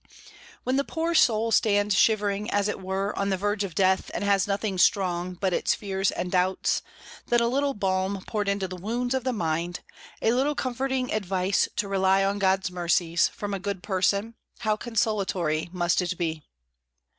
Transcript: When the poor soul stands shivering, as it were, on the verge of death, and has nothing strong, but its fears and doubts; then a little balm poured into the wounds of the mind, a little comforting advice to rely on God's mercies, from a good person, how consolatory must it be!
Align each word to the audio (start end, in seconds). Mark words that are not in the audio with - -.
When 0.63 0.77
the 0.77 0.83
poor 0.83 1.13
soul 1.13 1.51
stands 1.51 1.93
shivering, 1.93 2.49
as 2.49 2.67
it 2.67 2.81
were, 2.81 3.15
on 3.19 3.29
the 3.29 3.37
verge 3.37 3.63
of 3.63 3.75
death, 3.75 4.09
and 4.15 4.23
has 4.23 4.47
nothing 4.47 4.79
strong, 4.79 5.35
but 5.35 5.53
its 5.53 5.75
fears 5.75 6.09
and 6.09 6.31
doubts; 6.31 6.81
then 7.27 7.39
a 7.39 7.47
little 7.47 7.75
balm 7.75 8.23
poured 8.25 8.49
into 8.49 8.67
the 8.67 8.75
wounds 8.75 9.13
of 9.13 9.23
the 9.23 9.31
mind, 9.31 9.81
a 10.19 10.31
little 10.33 10.55
comforting 10.55 11.13
advice 11.13 11.69
to 11.75 11.87
rely 11.87 12.25
on 12.25 12.39
God's 12.39 12.71
mercies, 12.71 13.27
from 13.27 13.53
a 13.53 13.59
good 13.59 13.83
person, 13.83 14.33
how 14.61 14.75
consolatory 14.75 15.69
must 15.71 16.01
it 16.01 16.17
be! 16.17 16.41